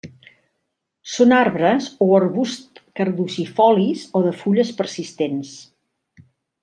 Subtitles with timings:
[1.15, 5.53] Són arbres o arbusts caducifolis o de fulles persistents.